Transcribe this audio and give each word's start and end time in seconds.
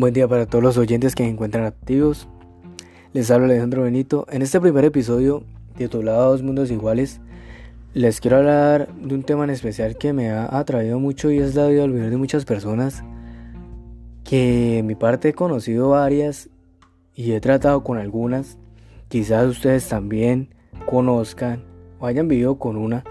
Buen 0.00 0.14
día 0.14 0.26
para 0.26 0.46
todos 0.46 0.64
los 0.64 0.78
oyentes 0.78 1.14
que 1.14 1.24
se 1.24 1.28
encuentran 1.28 1.66
activos. 1.66 2.26
Les 3.12 3.30
habla 3.30 3.44
Alejandro 3.44 3.82
Benito. 3.82 4.26
En 4.30 4.40
este 4.40 4.58
primer 4.58 4.86
episodio, 4.86 5.44
titulado 5.76 6.30
Dos 6.30 6.42
Mundos 6.42 6.70
Iguales, 6.70 7.20
les 7.92 8.18
quiero 8.18 8.38
hablar 8.38 8.94
de 8.94 9.14
un 9.14 9.24
tema 9.24 9.44
en 9.44 9.50
especial 9.50 9.98
que 9.98 10.14
me 10.14 10.30
ha 10.30 10.58
atraído 10.58 10.98
mucho 10.98 11.30
y 11.30 11.40
es 11.40 11.54
la 11.54 11.66
vida 11.66 11.86
de 11.86 12.16
muchas 12.16 12.46
personas 12.46 13.04
que 14.24 14.78
en 14.78 14.86
mi 14.86 14.94
parte 14.94 15.28
he 15.28 15.32
conocido 15.34 15.90
varias 15.90 16.48
y 17.14 17.32
he 17.32 17.40
tratado 17.42 17.84
con 17.84 17.98
algunas. 17.98 18.56
Quizás 19.08 19.48
ustedes 19.48 19.86
también 19.86 20.48
conozcan 20.86 21.62
o 21.98 22.06
hayan 22.06 22.26
vivido 22.26 22.58
con 22.58 22.78
una 22.78 23.04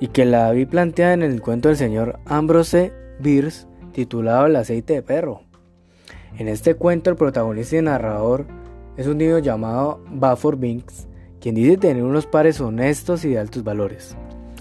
y 0.00 0.08
que 0.08 0.24
la 0.24 0.50
vi 0.52 0.64
planteada 0.64 1.12
en 1.12 1.22
el 1.22 1.42
cuento 1.42 1.68
del 1.68 1.76
señor 1.76 2.18
Ambrose 2.24 2.94
Bierce 3.20 3.66
titulado 3.92 4.46
El 4.46 4.56
aceite 4.56 4.94
de 4.94 5.02
perro. 5.02 5.43
En 6.36 6.48
este 6.48 6.74
cuento 6.74 7.10
el 7.10 7.16
protagonista 7.16 7.76
y 7.76 7.82
narrador 7.82 8.44
es 8.96 9.06
un 9.06 9.18
niño 9.18 9.38
llamado 9.38 10.00
Bafford 10.10 10.58
Binks, 10.58 11.06
quien 11.40 11.54
dice 11.54 11.76
tener 11.76 12.02
unos 12.02 12.26
padres 12.26 12.60
honestos 12.60 13.24
y 13.24 13.30
de 13.30 13.38
altos 13.38 13.62
valores. 13.62 14.16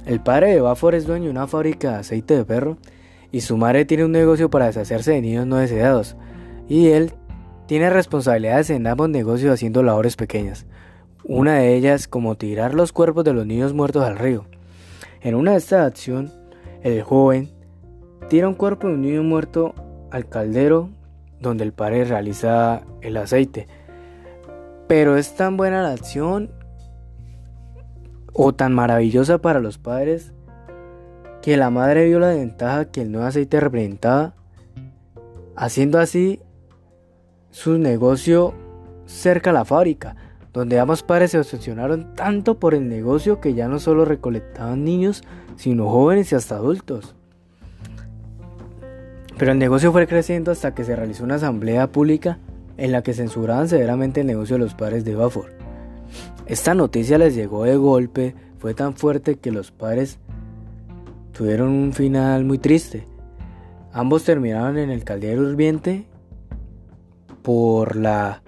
El 0.06 0.22
padre 0.22 0.54
de 0.54 0.62
Bafford 0.62 0.96
es 0.96 1.08
dueño 1.08 1.26
de 1.26 1.32
una 1.32 1.48
fábrica 1.48 1.94
de 1.94 1.98
aceite 1.98 2.36
de 2.36 2.46
perro 2.46 2.78
y 3.32 3.42
su 3.42 3.58
madre 3.58 3.86
tiene 3.86 4.06
un 4.06 4.12
negocio 4.12 4.50
para 4.52 4.68
deshacerse 4.68 5.14
de 5.14 5.22
niños 5.22 5.48
no 5.48 5.56
deseados 5.58 6.16
y 6.70 6.90
él 6.90 7.14
tiene 7.66 7.90
responsabilidades 7.90 8.70
en 8.70 8.86
ambos 8.86 9.10
negocios 9.10 9.52
haciendo 9.52 9.82
labores 9.82 10.16
pequeñas. 10.16 10.68
Una 11.24 11.56
de 11.56 11.74
ellas 11.74 12.08
como 12.08 12.36
tirar 12.36 12.76
los 12.76 12.92
cuerpos 12.92 13.24
de 13.24 13.34
los 13.34 13.48
niños 13.48 13.74
muertos 13.74 14.04
al 14.04 14.20
río. 14.20 14.46
En 15.22 15.34
una 15.34 15.52
de 15.52 15.58
estas 15.58 15.88
acciones, 15.88 16.34
el 16.84 17.02
joven 17.02 17.50
tira 18.30 18.48
un 18.48 18.54
cuerpo 18.54 18.88
de 18.88 18.94
un 18.94 19.02
niño 19.02 19.24
muerto 19.24 19.74
al 20.12 20.28
caldero 20.28 20.90
donde 21.44 21.64
el 21.64 21.74
padre 21.74 22.06
realiza 22.06 22.82
el 23.02 23.18
aceite. 23.18 23.68
Pero 24.88 25.18
es 25.18 25.36
tan 25.36 25.56
buena 25.56 25.84
la 25.84 25.92
acción 25.92 26.52
o 28.34 28.54
tan 28.56 28.74
maravillosa 28.74 29.38
para 29.38 29.60
los 29.60 29.78
padres 29.78 30.34
que 31.44 31.58
la 31.58 31.70
madre 31.70 32.06
vio 32.06 32.20
la 32.20 32.30
ventaja 32.30 32.86
que 32.86 33.02
el 33.02 33.12
nuevo 33.12 33.28
aceite 33.28 33.60
representaba, 33.60 34.34
haciendo 35.56 36.00
así 36.00 36.42
su 37.52 37.78
negocio 37.78 38.54
cerca 39.06 39.52
a 39.52 39.54
la 39.54 39.66
fábrica, 39.66 40.16
donde 40.54 40.80
ambos 40.80 41.04
padres 41.04 41.32
se 41.32 41.40
obsesionaron 41.40 42.16
tanto 42.16 42.60
por 42.60 42.74
el 42.74 42.88
negocio 42.88 43.42
que 43.42 43.54
ya 43.54 43.68
no 43.68 43.80
solo 43.80 44.06
recolectaban 44.06 44.84
niños, 44.84 45.24
sino 45.58 45.90
jóvenes 45.90 46.32
y 46.32 46.36
hasta 46.36 46.56
adultos. 46.56 47.16
Pero 49.38 49.52
el 49.52 49.60
negocio 49.60 49.92
fue 49.92 50.08
creciendo 50.08 50.52
hasta 50.52 50.74
que 50.74 50.84
se 50.84 50.96
realizó 50.96 51.24
una 51.24 51.36
asamblea 51.36 51.92
pública 51.92 52.40
en 52.78 52.92
la 52.92 53.02
que 53.02 53.14
censuraban 53.14 53.68
severamente 53.68 54.22
el 54.22 54.28
negocio 54.28 54.56
de 54.56 54.64
los 54.64 54.76
padres 54.76 55.06
de 55.06 55.16
Bafford. 55.16 55.52
Esta 56.46 56.76
noticia 56.76 57.18
les 57.18 57.36
llegó 57.36 57.64
de 57.64 57.76
golpe, 57.76 58.36
fue 58.60 58.74
tan 58.74 58.96
fuerte 58.96 59.38
que 59.38 59.52
los 59.52 59.72
padres 59.72 60.20
tuvieron 61.32 61.70
un 61.70 61.94
final 61.94 62.46
muy 62.46 62.58
triste. 62.58 63.08
Ambos 63.92 64.24
terminaron 64.24 64.78
en 64.78 64.90
el 64.90 65.04
caldero 65.04 65.50
hirviente 65.50 66.06
por 67.42 67.96
la 67.96 68.42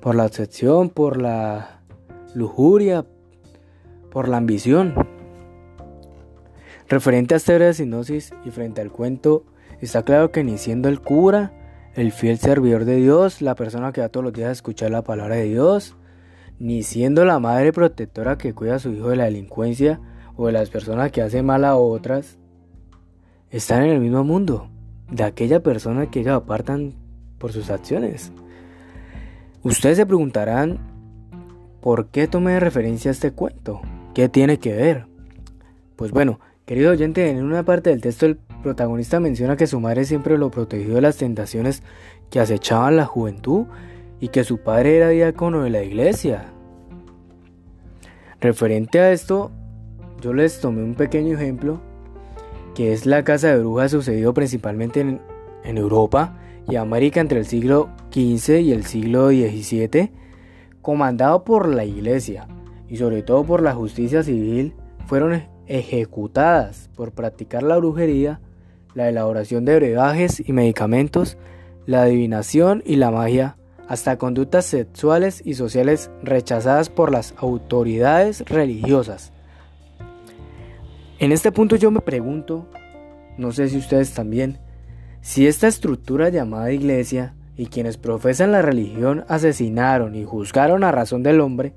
por 0.00 0.14
la 0.14 0.26
obsesión, 0.26 0.90
por 0.90 1.20
la 1.20 1.80
lujuria, 2.34 3.06
por 4.10 4.28
la 4.28 4.36
ambición. 4.36 4.94
Referente 6.94 7.34
a 7.34 7.38
esta 7.38 7.58
de 7.58 7.74
sinosis 7.74 8.32
y 8.44 8.52
frente 8.52 8.80
al 8.80 8.92
cuento, 8.92 9.44
está 9.80 10.04
claro 10.04 10.30
que 10.30 10.44
ni 10.44 10.58
siendo 10.58 10.88
el 10.88 11.00
cura, 11.00 11.52
el 11.96 12.12
fiel 12.12 12.38
servidor 12.38 12.84
de 12.84 12.94
Dios, 12.94 13.42
la 13.42 13.56
persona 13.56 13.90
que 13.90 14.00
va 14.00 14.10
todos 14.10 14.22
los 14.22 14.32
días 14.32 14.50
a 14.50 14.52
escuchar 14.52 14.92
la 14.92 15.02
palabra 15.02 15.34
de 15.34 15.46
Dios, 15.46 15.96
ni 16.60 16.84
siendo 16.84 17.24
la 17.24 17.40
madre 17.40 17.72
protectora 17.72 18.38
que 18.38 18.54
cuida 18.54 18.76
a 18.76 18.78
su 18.78 18.92
hijo 18.92 19.08
de 19.08 19.16
la 19.16 19.24
delincuencia 19.24 20.00
o 20.36 20.46
de 20.46 20.52
las 20.52 20.70
personas 20.70 21.10
que 21.10 21.20
hacen 21.20 21.44
mal 21.44 21.64
a 21.64 21.74
otras, 21.74 22.38
están 23.50 23.82
en 23.82 23.90
el 23.90 23.98
mismo 23.98 24.22
mundo 24.22 24.70
de 25.10 25.24
aquella 25.24 25.64
persona 25.64 26.12
que 26.12 26.20
ellos 26.20 26.36
apartan 26.36 26.94
por 27.38 27.50
sus 27.50 27.70
acciones. 27.70 28.30
Ustedes 29.64 29.96
se 29.96 30.06
preguntarán, 30.06 30.78
¿por 31.80 32.06
qué 32.10 32.28
tomé 32.28 32.60
referencia 32.60 33.10
a 33.10 33.14
este 33.14 33.32
cuento? 33.32 33.80
¿Qué 34.14 34.28
tiene 34.28 34.60
que 34.60 34.74
ver? 34.74 35.06
Pues 35.96 36.12
bueno, 36.12 36.38
Querido 36.66 36.92
oyente, 36.92 37.28
en 37.28 37.44
una 37.44 37.62
parte 37.62 37.90
del 37.90 38.00
texto 38.00 38.24
el 38.24 38.36
protagonista 38.62 39.20
menciona 39.20 39.54
que 39.54 39.66
su 39.66 39.80
madre 39.80 40.06
siempre 40.06 40.38
lo 40.38 40.50
protegió 40.50 40.94
de 40.94 41.02
las 41.02 41.18
tentaciones 41.18 41.82
que 42.30 42.40
acechaban 42.40 42.96
la 42.96 43.04
juventud 43.04 43.66
y 44.18 44.28
que 44.28 44.44
su 44.44 44.56
padre 44.56 44.96
era 44.96 45.10
diácono 45.10 45.62
de 45.62 45.68
la 45.68 45.82
iglesia. 45.82 46.46
Referente 48.40 48.98
a 48.98 49.12
esto, 49.12 49.50
yo 50.22 50.32
les 50.32 50.58
tomé 50.60 50.82
un 50.82 50.94
pequeño 50.94 51.34
ejemplo, 51.34 51.82
que 52.74 52.94
es 52.94 53.04
la 53.04 53.24
casa 53.24 53.48
de 53.48 53.58
brujas 53.58 53.90
sucedido 53.90 54.32
principalmente 54.32 55.00
en, 55.00 55.20
en 55.64 55.76
Europa 55.76 56.38
y 56.66 56.76
América 56.76 57.20
entre 57.20 57.40
el 57.40 57.46
siglo 57.46 57.90
XV 58.10 58.60
y 58.60 58.72
el 58.72 58.86
siglo 58.86 59.28
XVII, 59.28 60.12
comandado 60.80 61.44
por 61.44 61.68
la 61.68 61.84
iglesia 61.84 62.48
y 62.88 62.96
sobre 62.96 63.22
todo 63.22 63.44
por 63.44 63.60
la 63.60 63.74
justicia 63.74 64.22
civil, 64.22 64.72
fueron 65.06 65.48
ejecutadas 65.66 66.90
por 66.94 67.12
practicar 67.12 67.62
la 67.62 67.76
brujería, 67.76 68.40
la 68.94 69.08
elaboración 69.08 69.64
de 69.64 69.76
brebajes 69.76 70.42
y 70.46 70.52
medicamentos, 70.52 71.36
la 71.86 72.02
adivinación 72.02 72.82
y 72.86 72.96
la 72.96 73.10
magia, 73.10 73.56
hasta 73.88 74.16
conductas 74.16 74.64
sexuales 74.64 75.42
y 75.44 75.54
sociales 75.54 76.10
rechazadas 76.22 76.88
por 76.88 77.12
las 77.12 77.34
autoridades 77.36 78.40
religiosas. 78.48 79.32
En 81.18 81.32
este 81.32 81.52
punto 81.52 81.76
yo 81.76 81.90
me 81.90 82.00
pregunto, 82.00 82.66
no 83.36 83.52
sé 83.52 83.68
si 83.68 83.76
ustedes 83.76 84.12
también, 84.14 84.58
si 85.20 85.46
esta 85.46 85.68
estructura 85.68 86.28
llamada 86.28 86.72
iglesia 86.72 87.34
y 87.56 87.66
quienes 87.66 87.98
profesan 87.98 88.52
la 88.52 88.62
religión 88.62 89.24
asesinaron 89.28 90.14
y 90.14 90.24
juzgaron 90.24 90.84
a 90.84 90.92
razón 90.92 91.22
del 91.22 91.40
hombre, 91.40 91.74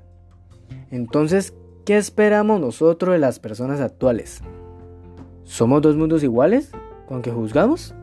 entonces, 0.90 1.54
¿Qué 1.88 1.96
esperamos 1.96 2.60
nosotros 2.60 3.14
de 3.14 3.18
las 3.18 3.38
personas 3.38 3.80
actuales? 3.80 4.42
¿Somos 5.44 5.80
dos 5.80 5.96
mundos 5.96 6.22
iguales 6.22 6.70
con 7.06 7.22
que 7.22 7.30
juzgamos? 7.30 7.94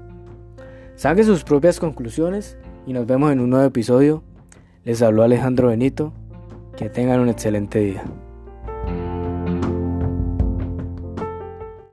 Saque 0.96 1.23
sus 1.23 1.44
propias 1.44 1.79
conclusiones 1.79 2.57
y 2.88 2.94
nos 2.94 3.06
vemos 3.06 3.31
en 3.31 3.41
un 3.41 3.51
nuevo 3.51 3.68
episodio. 3.68 4.23
Les 4.85 5.03
habló 5.03 5.22
Alejandro 5.22 5.68
Benito. 5.68 6.13
Que 6.75 6.90
tengan 6.90 7.19
un 7.19 7.29
excelente 7.29 7.78
día. 7.78 8.03